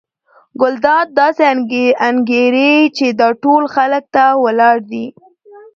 [0.61, 1.43] ګلداد داسې
[2.07, 5.05] انګېري چې دا ټول خلک ده ته ولاړ دي.